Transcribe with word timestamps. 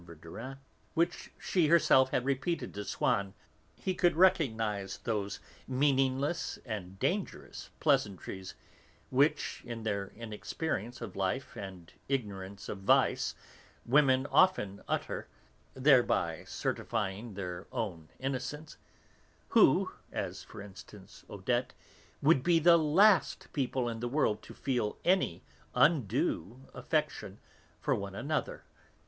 Verdurin 0.03 0.57
which 0.95 1.31
she 1.39 1.67
herself 1.67 2.09
had 2.09 2.25
repeated 2.25 2.73
to 2.73 2.83
Swann, 2.83 3.35
he 3.75 3.93
could 3.93 4.15
recognize 4.15 4.97
those 4.97 5.39
meaningless 5.67 6.57
and 6.65 6.97
dangerous 6.97 7.69
pleasantries 7.79 8.55
which, 9.11 9.61
in 9.63 9.83
their 9.83 10.07
inexperience 10.15 11.01
of 11.01 11.15
life 11.15 11.55
and 11.55 11.93
ignorance 12.09 12.67
of 12.67 12.79
vice, 12.79 13.35
women 13.85 14.25
often 14.31 14.81
utter 14.87 15.27
(thereby 15.75 16.45
certifying 16.47 17.35
their 17.35 17.67
own 17.71 18.09
innocence), 18.17 18.77
who 19.49 19.91
as, 20.11 20.41
for 20.41 20.61
instance, 20.63 21.25
Odette, 21.29 21.73
would 22.23 22.41
be 22.41 22.57
the 22.57 22.77
last 22.77 23.53
people 23.53 23.87
in 23.87 23.99
the 23.99 24.09
world 24.09 24.41
to 24.41 24.55
feel 24.55 24.97
any 25.05 25.43
undue 25.75 26.67
affection 26.73 27.37
for 27.79 27.93
one 27.93 28.15
another. 28.15 28.63